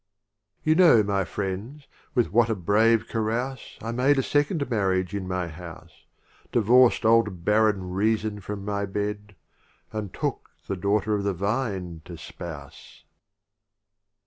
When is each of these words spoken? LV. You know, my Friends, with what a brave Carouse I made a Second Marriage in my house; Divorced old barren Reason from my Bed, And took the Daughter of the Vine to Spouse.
LV. 0.01 0.61
You 0.65 0.73
know, 0.73 1.03
my 1.03 1.23
Friends, 1.23 1.87
with 2.15 2.31
what 2.33 2.49
a 2.49 2.55
brave 2.55 3.07
Carouse 3.07 3.77
I 3.83 3.91
made 3.91 4.17
a 4.17 4.23
Second 4.23 4.67
Marriage 4.67 5.13
in 5.13 5.27
my 5.27 5.47
house; 5.47 6.07
Divorced 6.51 7.05
old 7.05 7.45
barren 7.45 7.91
Reason 7.91 8.39
from 8.39 8.65
my 8.65 8.87
Bed, 8.87 9.35
And 9.93 10.11
took 10.11 10.49
the 10.65 10.75
Daughter 10.75 11.13
of 11.13 11.23
the 11.23 11.35
Vine 11.35 12.01
to 12.05 12.17
Spouse. 12.17 13.03